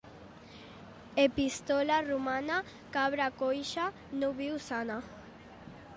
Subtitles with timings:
[1.27, 2.57] Epístola romana:
[2.95, 3.85] cabra coixa
[4.19, 4.97] no viu sana.